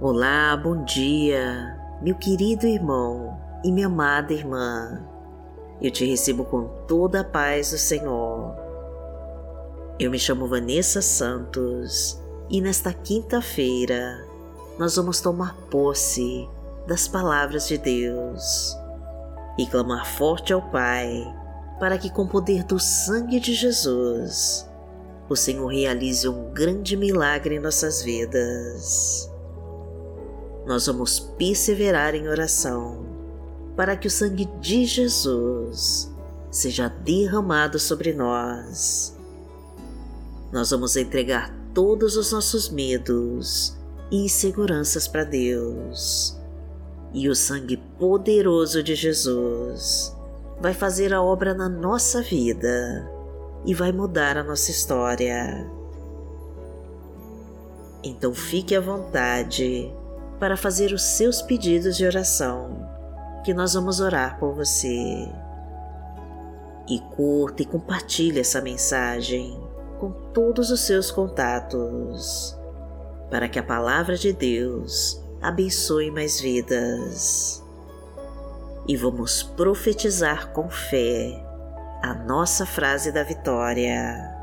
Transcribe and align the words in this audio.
Olá, 0.00 0.56
bom 0.56 0.84
dia, 0.84 1.76
meu 2.00 2.14
querido 2.14 2.68
irmão 2.68 3.36
e 3.64 3.72
minha 3.72 3.88
amada 3.88 4.32
irmã. 4.32 5.04
Eu 5.82 5.90
te 5.90 6.06
recebo 6.06 6.44
com 6.44 6.68
toda 6.86 7.22
a 7.22 7.24
paz 7.24 7.72
do 7.72 7.78
Senhor. 7.78 8.54
Eu 9.98 10.08
me 10.12 10.16
chamo 10.16 10.46
Vanessa 10.46 11.02
Santos 11.02 12.16
e 12.48 12.60
nesta 12.60 12.92
quinta-feira 12.92 14.24
nós 14.78 14.94
vamos 14.94 15.20
tomar 15.20 15.56
posse 15.68 16.48
das 16.86 17.08
palavras 17.08 17.66
de 17.66 17.76
Deus 17.76 18.76
e 19.58 19.66
clamar 19.66 20.06
forte 20.06 20.52
ao 20.52 20.62
Pai 20.62 21.24
para 21.80 21.98
que, 21.98 22.08
com 22.08 22.22
o 22.22 22.28
poder 22.28 22.62
do 22.62 22.78
sangue 22.78 23.40
de 23.40 23.52
Jesus, 23.52 24.64
o 25.28 25.34
Senhor 25.34 25.66
realize 25.66 26.28
um 26.28 26.52
grande 26.52 26.96
milagre 26.96 27.56
em 27.56 27.58
nossas 27.58 28.00
vidas. 28.00 29.27
Nós 30.68 30.84
vamos 30.84 31.18
perseverar 31.18 32.14
em 32.14 32.28
oração 32.28 33.06
para 33.74 33.96
que 33.96 34.06
o 34.06 34.10
sangue 34.10 34.44
de 34.60 34.84
Jesus 34.84 36.14
seja 36.50 36.88
derramado 36.88 37.78
sobre 37.78 38.12
nós. 38.12 39.16
Nós 40.52 40.70
vamos 40.70 40.94
entregar 40.94 41.50
todos 41.72 42.18
os 42.18 42.32
nossos 42.32 42.68
medos 42.68 43.78
e 44.10 44.26
inseguranças 44.26 45.08
para 45.08 45.24
Deus. 45.24 46.38
E 47.14 47.30
o 47.30 47.34
sangue 47.34 47.78
poderoso 47.98 48.82
de 48.82 48.94
Jesus 48.94 50.14
vai 50.60 50.74
fazer 50.74 51.14
a 51.14 51.22
obra 51.22 51.54
na 51.54 51.66
nossa 51.66 52.20
vida 52.20 53.10
e 53.64 53.72
vai 53.72 53.90
mudar 53.90 54.36
a 54.36 54.44
nossa 54.44 54.70
história. 54.70 55.66
Então 58.04 58.34
fique 58.34 58.76
à 58.76 58.80
vontade 58.82 59.90
para 60.38 60.56
fazer 60.56 60.92
os 60.92 61.02
seus 61.02 61.42
pedidos 61.42 61.96
de 61.96 62.06
oração, 62.06 62.88
que 63.44 63.52
nós 63.52 63.74
vamos 63.74 64.00
orar 64.00 64.38
por 64.38 64.54
você. 64.54 65.28
E 66.88 67.00
curta 67.16 67.62
e 67.62 67.66
compartilhe 67.66 68.40
essa 68.40 68.60
mensagem 68.60 69.60
com 69.98 70.12
todos 70.32 70.70
os 70.70 70.80
seus 70.80 71.10
contatos, 71.10 72.56
para 73.30 73.48
que 73.48 73.58
a 73.58 73.62
palavra 73.62 74.16
de 74.16 74.32
Deus 74.32 75.22
abençoe 75.42 76.10
mais 76.10 76.40
vidas. 76.40 77.62
E 78.86 78.96
vamos 78.96 79.42
profetizar 79.42 80.50
com 80.52 80.70
fé 80.70 81.44
a 82.02 82.14
nossa 82.14 82.64
frase 82.64 83.12
da 83.12 83.22
vitória. 83.22 84.37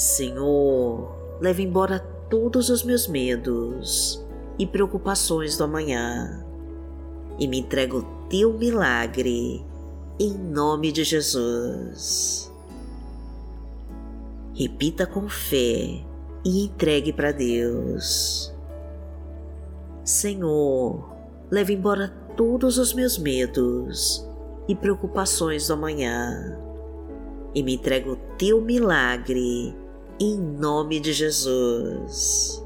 Senhor, 0.00 1.14
leve 1.42 1.62
embora 1.62 1.98
todos 2.30 2.70
os 2.70 2.82
meus 2.82 3.06
medos 3.06 4.24
e 4.58 4.66
preocupações 4.66 5.58
do 5.58 5.64
amanhã 5.64 6.42
e 7.38 7.46
me 7.46 7.60
entrega 7.60 7.98
o 7.98 8.02
teu 8.30 8.54
milagre 8.54 9.62
em 10.18 10.32
nome 10.32 10.90
de 10.90 11.04
Jesus. 11.04 12.50
Repita 14.54 15.06
com 15.06 15.28
fé 15.28 16.02
e 16.46 16.64
entregue 16.64 17.12
para 17.12 17.30
Deus. 17.30 18.50
Senhor, 20.02 21.14
leve 21.50 21.74
embora 21.74 22.08
todos 22.38 22.78
os 22.78 22.94
meus 22.94 23.18
medos 23.18 24.26
e 24.66 24.74
preocupações 24.74 25.66
do 25.66 25.74
amanhã 25.74 26.58
e 27.54 27.62
me 27.62 27.74
entrega 27.74 28.10
o 28.10 28.16
teu 28.38 28.62
milagre 28.62 29.76
em 30.20 30.36
nome 30.36 31.00
de 31.00 31.14
Jesus. 31.14 32.62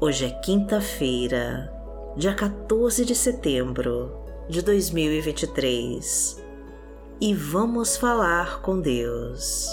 Hoje 0.00 0.26
é 0.26 0.30
quinta-feira, 0.40 1.72
dia 2.16 2.34
14 2.34 3.04
de 3.04 3.14
setembro 3.14 4.12
de 4.48 4.60
2023 4.62 6.42
e 7.20 7.32
vamos 7.32 7.96
falar 7.96 8.60
com 8.60 8.80
Deus. 8.80 9.68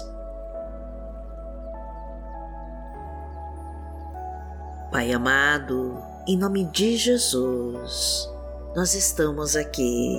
Pai 4.95 5.11
amado, 5.11 6.01
em 6.25 6.38
nome 6.38 6.63
de 6.63 6.95
Jesus, 6.95 8.29
nós 8.73 8.94
estamos 8.95 9.57
aqui 9.57 10.16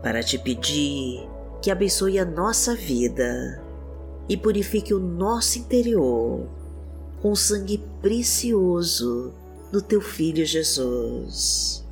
para 0.00 0.22
te 0.22 0.38
pedir 0.38 1.28
que 1.60 1.68
abençoe 1.68 2.20
a 2.20 2.24
nossa 2.24 2.76
vida 2.76 3.60
e 4.28 4.36
purifique 4.36 4.94
o 4.94 5.00
nosso 5.00 5.58
interior 5.58 6.46
com 7.20 7.32
o 7.32 7.36
sangue 7.36 7.84
precioso 8.00 9.34
do 9.72 9.82
teu 9.82 10.00
Filho 10.00 10.46
Jesus. 10.46 11.84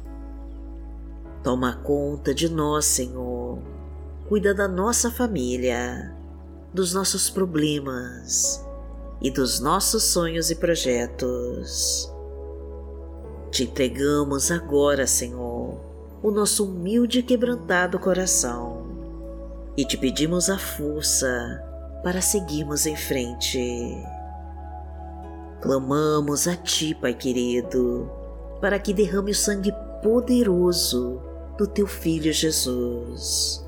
Toma 1.42 1.80
conta 1.82 2.32
de 2.32 2.48
nós, 2.48 2.84
Senhor. 2.84 3.58
Cuida 4.28 4.54
da 4.54 4.68
nossa 4.68 5.10
família, 5.10 6.14
dos 6.72 6.94
nossos 6.94 7.28
problemas 7.28 8.64
e 9.20 9.30
dos 9.30 9.60
nossos 9.60 10.02
sonhos 10.04 10.50
e 10.50 10.54
projetos. 10.54 12.12
Te 13.50 13.64
entregamos 13.64 14.50
agora, 14.50 15.06
Senhor, 15.06 15.80
o 16.22 16.30
nosso 16.30 16.64
humilde 16.64 17.20
e 17.20 17.22
quebrantado 17.22 17.98
coração 17.98 18.86
e 19.76 19.84
te 19.84 19.96
pedimos 19.96 20.48
a 20.48 20.58
força 20.58 21.62
para 22.02 22.22
seguirmos 22.22 22.86
em 22.86 22.96
frente. 22.96 23.94
Clamamos 25.60 26.48
a 26.48 26.56
Ti, 26.56 26.94
Pai 26.94 27.12
querido, 27.12 28.10
para 28.60 28.78
que 28.78 28.94
derrame 28.94 29.32
o 29.32 29.34
sangue 29.34 29.72
poderoso 30.02 31.20
do 31.58 31.66
Teu 31.66 31.86
Filho 31.86 32.32
Jesus, 32.32 33.64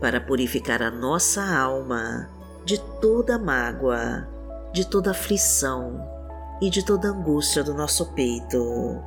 para 0.00 0.20
purificar 0.20 0.82
a 0.82 0.90
nossa 0.90 1.42
alma 1.42 2.28
de 2.64 2.78
toda 3.00 3.38
mágoa, 3.38 4.26
de 4.72 4.86
toda 4.86 5.10
aflição 5.10 6.00
e 6.60 6.70
de 6.70 6.84
toda 6.84 7.08
angústia 7.08 7.62
do 7.62 7.74
nosso 7.74 8.12
peito. 8.12 9.02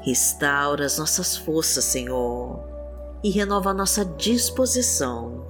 Restaura 0.00 0.86
as 0.86 0.98
nossas 0.98 1.36
forças, 1.36 1.84
Senhor, 1.84 2.64
e 3.22 3.30
renova 3.30 3.70
a 3.70 3.74
nossa 3.74 4.04
disposição 4.04 5.44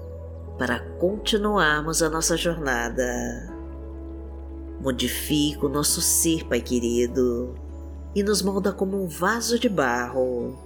para 0.58 0.80
continuarmos 0.98 2.02
a 2.02 2.10
nossa 2.10 2.36
jornada 2.36 3.60
Modifica 4.80 5.66
o 5.66 5.68
nosso 5.68 6.00
ser, 6.00 6.46
Pai 6.46 6.62
querido, 6.62 7.54
e 8.14 8.22
nos 8.22 8.40
molda 8.40 8.72
como 8.72 9.02
um 9.02 9.06
vaso 9.06 9.58
de 9.58 9.68
barro 9.68 10.58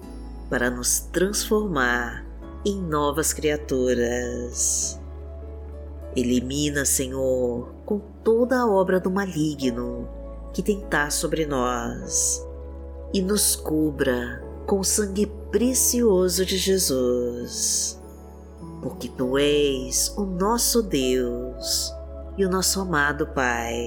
para 0.49 0.71
nos 0.71 1.01
transformar 1.01 2.25
em 2.65 2.81
novas 2.81 3.33
criaturas. 3.33 5.01
Elimina, 6.17 6.85
Senhor, 6.85 7.75
com 7.85 7.99
toda 8.23 8.61
a 8.61 8.67
obra 8.67 9.01
do 9.01 9.11
maligno 9.11 10.09
que 10.53 10.63
tentar 10.63 11.11
sobre 11.11 11.45
nós 11.45 12.41
e 13.13 13.21
nos 13.21 13.57
cubra 13.57 14.43
com 14.67 14.81
o 14.81 14.85
sangue 14.85 15.27
precioso 15.51 16.47
de 16.47 16.57
Jesus, 16.57 18.01
porque 18.81 19.09
Tu 19.09 19.39
és 19.39 20.15
o 20.17 20.25
nosso 20.25 20.83
Deus 20.83 21.93
e 22.37 22.45
o 22.45 22.51
nosso 22.51 22.81
amado 22.81 23.27
Pai. 23.29 23.79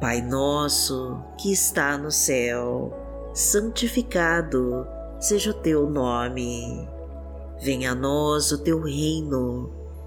Pai 0.00 0.20
nosso 0.20 1.18
que 1.38 1.52
está 1.52 1.96
no 1.96 2.10
céu, 2.10 2.92
santificado 3.32 4.86
seja 5.18 5.50
o 5.50 5.54
teu 5.54 5.88
nome. 5.88 6.88
Venha 7.60 7.92
a 7.92 7.94
nós 7.94 8.52
o 8.52 8.58
teu 8.58 8.82
reino, 8.82 9.83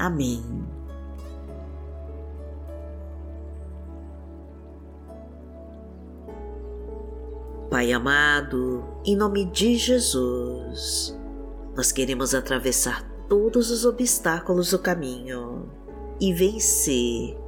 Amém. 0.00 0.42
Pai 7.68 7.92
amado, 7.92 8.82
em 9.04 9.14
nome 9.14 9.44
de 9.44 9.76
Jesus, 9.76 11.14
nós 11.76 11.92
queremos 11.92 12.34
atravessar 12.34 13.02
todos 13.28 13.70
os 13.70 13.84
obstáculos 13.84 14.70
do 14.70 14.78
caminho 14.78 15.70
e 16.18 16.32
vencer 16.32 17.38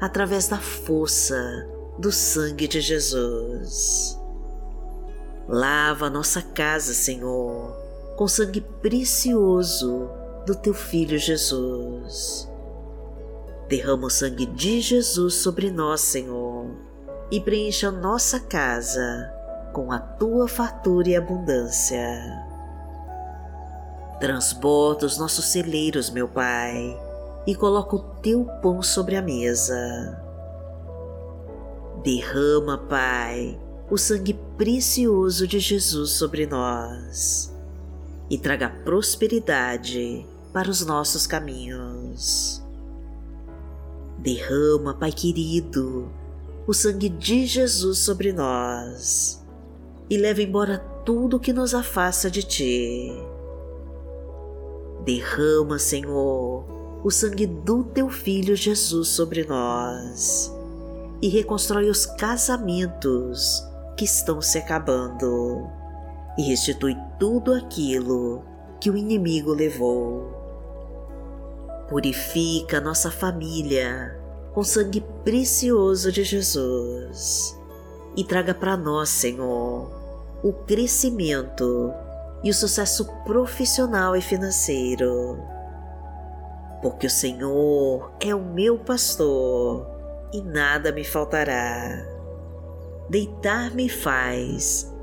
através 0.00 0.48
da 0.48 0.58
força 0.58 1.68
do 1.98 2.10
sangue 2.10 2.66
de 2.66 2.80
Jesus. 2.80 4.18
Lava 5.46 6.08
nossa 6.08 6.40
casa, 6.40 6.94
Senhor, 6.94 7.76
com 8.16 8.26
sangue 8.26 8.62
precioso 8.62 10.08
do 10.46 10.54
teu 10.54 10.74
filho 10.74 11.18
Jesus. 11.18 12.50
Derrama 13.68 14.06
o 14.06 14.10
sangue 14.10 14.46
de 14.46 14.80
Jesus 14.80 15.34
sobre 15.34 15.70
nós, 15.70 16.00
Senhor, 16.00 16.66
e 17.30 17.40
preencha 17.40 17.90
nossa 17.90 18.40
casa 18.40 19.32
com 19.72 19.92
a 19.92 19.98
tua 19.98 20.48
fartura 20.48 21.08
e 21.08 21.16
abundância. 21.16 22.18
Transborda 24.18 25.06
os 25.06 25.16
nossos 25.18 25.46
celeiros, 25.46 26.10
meu 26.10 26.28
Pai, 26.28 26.98
e 27.46 27.54
coloca 27.54 27.96
o 27.96 28.00
teu 28.20 28.44
pão 28.60 28.82
sobre 28.82 29.16
a 29.16 29.22
mesa. 29.22 30.20
Derrama, 32.02 32.76
Pai, 32.76 33.58
o 33.88 33.96
sangue 33.96 34.34
precioso 34.56 35.46
de 35.46 35.58
Jesus 35.58 36.12
sobre 36.12 36.46
nós 36.46 37.49
e 38.30 38.38
traga 38.38 38.70
prosperidade 38.70 40.24
para 40.52 40.70
os 40.70 40.86
nossos 40.86 41.26
caminhos. 41.26 42.62
Derrama, 44.18 44.94
Pai 44.94 45.10
querido, 45.10 46.08
o 46.66 46.72
sangue 46.72 47.08
de 47.08 47.44
Jesus 47.44 47.98
sobre 47.98 48.32
nós 48.32 49.44
e 50.08 50.16
leva 50.16 50.42
embora 50.42 50.78
tudo 51.04 51.40
que 51.40 51.52
nos 51.52 51.74
afasta 51.74 52.30
de 52.30 52.44
Ti. 52.44 53.12
Derrama, 55.04 55.78
Senhor, 55.78 56.64
o 57.02 57.10
sangue 57.10 57.46
do 57.46 57.82
Teu 57.82 58.08
Filho 58.08 58.54
Jesus 58.54 59.08
sobre 59.08 59.44
nós 59.44 60.54
e 61.22 61.28
reconstrói 61.28 61.88
os 61.88 62.06
casamentos 62.06 63.64
que 63.96 64.04
estão 64.04 64.40
se 64.40 64.58
acabando 64.58 65.79
e 66.38 66.42
restitui 66.42 66.96
tudo 67.18 67.52
aquilo 67.52 68.44
que 68.80 68.90
o 68.90 68.96
inimigo 68.96 69.52
levou. 69.52 70.38
Purifica 71.88 72.80
nossa 72.80 73.10
família 73.10 74.18
com 74.52 74.62
sangue 74.62 75.04
precioso 75.24 76.10
de 76.10 76.24
Jesus 76.24 77.58
e 78.16 78.24
traga 78.24 78.54
para 78.54 78.76
nós, 78.76 79.08
Senhor, 79.08 79.90
o 80.42 80.52
crescimento 80.52 81.92
e 82.42 82.50
o 82.50 82.54
sucesso 82.54 83.06
profissional 83.24 84.16
e 84.16 84.22
financeiro. 84.22 85.38
Porque 86.82 87.06
o 87.06 87.10
Senhor 87.10 88.12
é 88.20 88.34
o 88.34 88.40
meu 88.40 88.78
pastor 88.78 89.86
e 90.32 90.40
nada 90.40 90.92
me 90.92 91.04
faltará. 91.04 92.06
Deitar-me 93.08 93.88
faz 93.88 94.90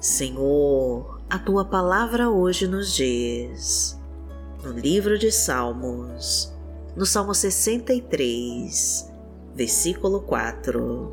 Senhor, 0.00 1.20
a 1.28 1.38
tua 1.38 1.62
palavra 1.62 2.30
hoje 2.30 2.66
nos 2.66 2.94
diz, 2.94 4.00
no 4.64 4.72
livro 4.72 5.18
de 5.18 5.30
Salmos, 5.30 6.50
no 6.96 7.04
Salmo 7.04 7.34
63, 7.34 9.12
versículo 9.54 10.22
4. 10.22 11.12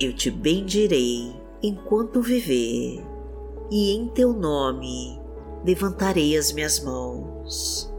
Eu 0.00 0.14
te 0.14 0.30
bendirei 0.30 1.38
enquanto 1.62 2.22
viver, 2.22 3.04
e 3.70 3.94
em 3.94 4.08
teu 4.08 4.32
nome 4.32 5.20
levantarei 5.62 6.38
as 6.38 6.52
minhas 6.52 6.80
mãos. 6.80 7.92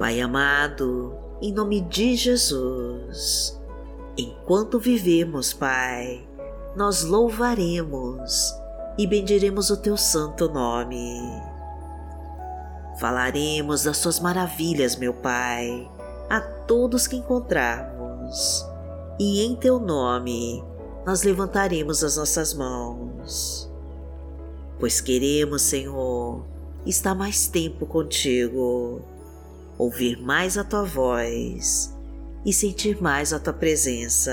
Pai 0.00 0.18
amado, 0.18 1.14
em 1.42 1.52
nome 1.52 1.82
de 1.82 2.16
Jesus, 2.16 3.60
enquanto 4.16 4.78
vivemos, 4.78 5.52
Pai, 5.52 6.26
nós 6.74 7.04
louvaremos 7.04 8.54
e 8.96 9.06
bendiremos 9.06 9.68
o 9.68 9.76
teu 9.76 9.98
santo 9.98 10.48
nome. 10.48 11.20
Falaremos 12.98 13.82
das 13.82 14.00
tuas 14.00 14.18
maravilhas, 14.18 14.96
meu 14.96 15.12
Pai, 15.12 15.86
a 16.30 16.40
todos 16.40 17.06
que 17.06 17.16
encontrarmos, 17.16 18.66
e 19.18 19.42
em 19.42 19.54
teu 19.54 19.78
nome 19.78 20.64
nós 21.04 21.24
levantaremos 21.24 22.02
as 22.02 22.16
nossas 22.16 22.54
mãos. 22.54 23.70
Pois 24.78 24.98
queremos, 24.98 25.60
Senhor, 25.60 26.42
estar 26.86 27.14
mais 27.14 27.48
tempo 27.48 27.84
contigo 27.84 29.02
ouvir 29.80 30.20
mais 30.20 30.58
a 30.58 30.64
tua 30.64 30.84
voz 30.84 31.96
e 32.44 32.52
sentir 32.52 33.00
mais 33.00 33.32
a 33.32 33.40
tua 33.40 33.54
presença. 33.54 34.30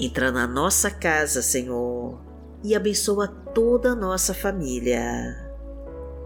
Entra 0.00 0.32
na 0.32 0.46
nossa 0.46 0.90
casa, 0.90 1.42
Senhor, 1.42 2.18
e 2.64 2.74
abençoa 2.74 3.28
toda 3.28 3.90
a 3.90 3.94
nossa 3.94 4.32
família. 4.32 5.36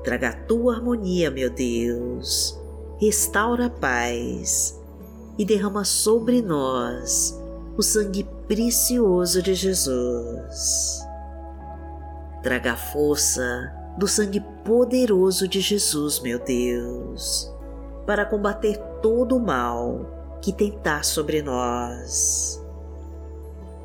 Traga 0.04 0.28
a 0.28 0.32
tua 0.32 0.76
harmonia, 0.76 1.28
meu 1.30 1.50
Deus, 1.50 2.56
restaura 3.00 3.66
a 3.66 3.70
paz 3.70 4.80
e 5.36 5.44
derrama 5.44 5.84
sobre 5.84 6.40
nós 6.40 7.36
o 7.76 7.82
sangue 7.82 8.28
precioso 8.46 9.42
de 9.42 9.54
Jesus. 9.54 11.00
Traga 12.42 12.76
força 12.76 13.81
do 13.96 14.08
sangue 14.08 14.40
poderoso 14.64 15.46
de 15.46 15.60
Jesus, 15.60 16.18
meu 16.20 16.38
Deus, 16.38 17.52
para 18.06 18.24
combater 18.24 18.78
todo 19.02 19.36
o 19.36 19.40
mal 19.40 20.38
que 20.40 20.52
tentar 20.52 21.04
sobre 21.04 21.42
nós. 21.42 22.60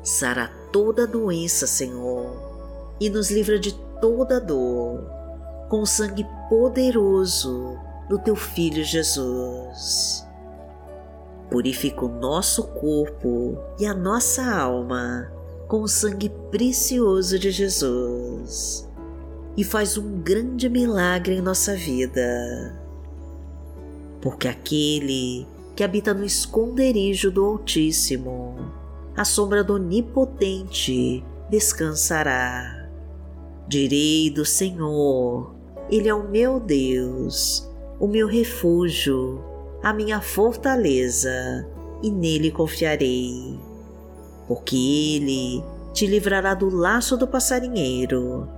Sara 0.02 0.50
toda 0.72 1.06
doença, 1.06 1.66
Senhor, 1.66 2.96
e 2.98 3.10
nos 3.10 3.30
livra 3.30 3.58
de 3.58 3.74
toda 4.00 4.40
dor, 4.40 5.04
com 5.68 5.82
o 5.82 5.86
sangue 5.86 6.26
poderoso 6.48 7.78
do 8.08 8.18
Teu 8.18 8.34
Filho 8.34 8.82
Jesus. 8.82 10.26
Purifica 11.50 12.04
o 12.04 12.08
nosso 12.08 12.62
corpo 12.64 13.58
e 13.78 13.86
a 13.86 13.94
nossa 13.94 14.42
alma 14.50 15.30
com 15.66 15.82
o 15.82 15.88
sangue 15.88 16.30
precioso 16.50 17.38
de 17.38 17.50
Jesus 17.50 18.87
e 19.58 19.64
faz 19.64 19.98
um 19.98 20.20
grande 20.20 20.68
milagre 20.68 21.34
em 21.34 21.42
nossa 21.42 21.74
vida. 21.74 22.80
porque 24.20 24.46
aquele 24.46 25.46
que 25.74 25.82
habita 25.82 26.14
no 26.14 26.24
esconderijo 26.24 27.30
do 27.30 27.44
Altíssimo, 27.44 28.54
a 29.16 29.24
sombra 29.24 29.64
do 29.64 29.74
Onipotente 29.74 31.24
descansará. 31.50 32.88
Direi 33.66 34.30
do 34.30 34.44
Senhor, 34.44 35.52
Ele 35.90 36.08
é 36.08 36.14
o 36.14 36.28
meu 36.28 36.60
Deus, 36.60 37.68
o 37.98 38.06
meu 38.06 38.28
refúgio, 38.28 39.42
a 39.82 39.92
minha 39.92 40.20
fortaleza, 40.20 41.66
e 42.00 42.10
nele 42.10 42.52
confiarei. 42.52 43.58
Porque 44.46 44.76
Ele 44.76 45.64
te 45.92 46.06
livrará 46.06 46.54
do 46.54 46.68
laço 46.68 47.16
do 47.16 47.26
passarinheiro 47.26 48.57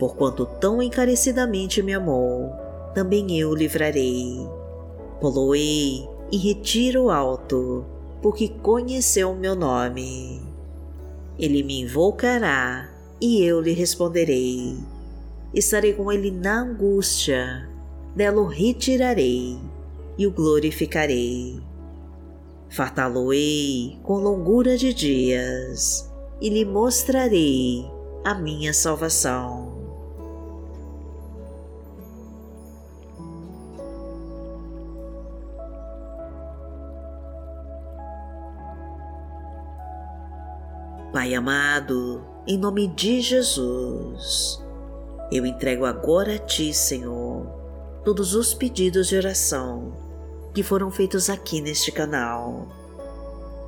porquanto 0.00 0.46
tão 0.46 0.80
encarecidamente 0.80 1.82
me 1.82 1.92
amou, 1.92 2.50
também 2.94 3.38
eu 3.38 3.50
o 3.50 3.54
livrarei. 3.54 4.48
Poloei 5.20 6.08
em 6.32 6.38
retiro 6.38 7.10
alto, 7.10 7.84
porque 8.22 8.48
conheceu 8.48 9.32
o 9.32 9.36
meu 9.36 9.54
nome. 9.54 10.40
Ele 11.38 11.62
me 11.62 11.82
invocará 11.82 12.88
e 13.20 13.42
eu 13.42 13.60
lhe 13.60 13.72
responderei. 13.72 14.78
Estarei 15.52 15.92
com 15.92 16.10
ele 16.10 16.30
na 16.30 16.62
angústia, 16.62 17.68
dela 18.16 18.40
o 18.40 18.46
retirarei 18.46 19.58
e 20.16 20.26
o 20.26 20.30
glorificarei. 20.30 21.60
Fartá-lo-ei 22.70 23.98
com 24.02 24.14
longura 24.14 24.78
de 24.78 24.94
dias 24.94 26.10
e 26.40 26.48
lhe 26.48 26.64
mostrarei 26.64 27.84
a 28.24 28.34
minha 28.34 28.72
salvação. 28.72 29.69
Pai 41.12 41.34
amado, 41.34 42.24
em 42.46 42.56
nome 42.56 42.86
de 42.86 43.20
Jesus, 43.20 44.62
eu 45.32 45.44
entrego 45.44 45.84
agora 45.84 46.36
a 46.36 46.38
Ti, 46.38 46.72
Senhor, 46.72 47.48
todos 48.04 48.32
os 48.32 48.54
pedidos 48.54 49.08
de 49.08 49.16
oração 49.16 49.92
que 50.54 50.62
foram 50.62 50.88
feitos 50.88 51.28
aqui 51.28 51.60
neste 51.60 51.90
canal 51.90 52.68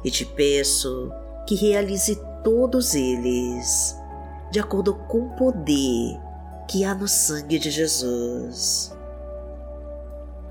e 0.04 0.10
te 0.10 0.24
peço 0.24 1.10
que 1.44 1.56
realize 1.56 2.16
todos 2.44 2.94
eles 2.94 3.96
de 4.52 4.60
acordo 4.60 4.94
com 4.94 5.26
o 5.26 5.30
poder 5.30 6.20
que 6.68 6.84
há 6.84 6.94
no 6.94 7.08
sangue 7.08 7.58
de 7.58 7.72
Jesus. 7.72 8.96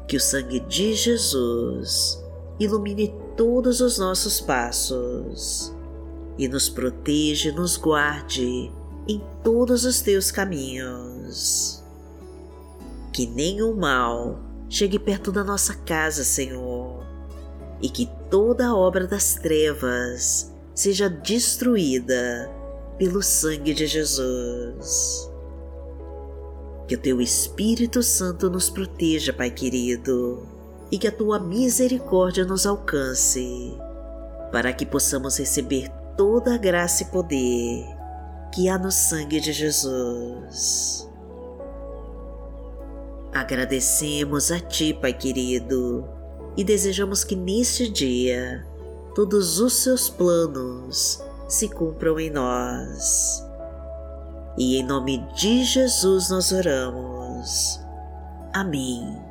Que 0.09 0.17
o 0.17 0.19
sangue 0.19 0.59
de 0.59 0.93
Jesus 0.93 2.21
ilumine 2.59 3.15
todos 3.37 3.79
os 3.79 3.97
nossos 3.97 4.41
passos 4.41 5.73
e 6.37 6.47
nos 6.47 6.69
proteja 6.69 7.49
e 7.49 7.51
nos 7.51 7.77
guarde 7.77 8.71
em 9.07 9.21
todos 9.43 9.85
os 9.85 10.01
teus 10.01 10.31
caminhos. 10.31 11.83
Que 13.11 13.27
nenhum 13.27 13.75
mal 13.75 14.39
chegue 14.69 14.97
perto 14.97 15.31
da 15.31 15.43
nossa 15.43 15.73
casa, 15.73 16.23
Senhor, 16.23 17.05
e 17.81 17.89
que 17.89 18.09
toda 18.29 18.73
obra 18.73 19.05
das 19.05 19.35
trevas 19.35 20.51
seja 20.73 21.09
destruída 21.09 22.49
pelo 22.97 23.21
sangue 23.21 23.73
de 23.73 23.85
Jesus. 23.85 25.29
Que 26.87 26.95
o 26.95 26.97
teu 26.97 27.21
Espírito 27.21 28.01
Santo 28.01 28.49
nos 28.49 28.69
proteja, 28.69 29.33
Pai 29.33 29.49
querido, 29.51 30.47
e 30.91 30.97
que 30.97 31.07
a 31.07 31.11
tua 31.11 31.39
misericórdia 31.39 32.45
nos 32.45 32.65
alcance, 32.65 33.73
para 34.51 34.73
que 34.73 34.85
possamos 34.85 35.37
receber 35.37 35.91
toda 36.21 36.53
a 36.53 36.57
graça 36.57 37.01
e 37.01 37.07
poder 37.07 37.83
que 38.51 38.69
há 38.69 38.77
no 38.77 38.91
sangue 38.91 39.39
de 39.39 39.51
Jesus. 39.51 41.09
Agradecemos 43.33 44.51
a 44.51 44.59
Ti, 44.59 44.93
Pai 44.93 45.13
querido, 45.13 46.07
e 46.55 46.63
desejamos 46.63 47.23
que 47.23 47.35
neste 47.35 47.89
dia 47.89 48.63
todos 49.15 49.59
os 49.59 49.73
seus 49.81 50.11
planos 50.11 51.19
se 51.47 51.67
cumpram 51.67 52.19
em 52.19 52.29
nós. 52.29 53.43
E 54.59 54.77
em 54.77 54.83
nome 54.83 55.25
de 55.33 55.63
Jesus 55.63 56.29
nós 56.29 56.51
oramos. 56.51 57.81
Amém. 58.53 59.30